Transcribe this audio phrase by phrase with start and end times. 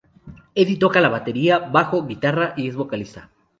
[0.59, 3.29] Eide toca la batería, bajo, guitarra y es vocalista.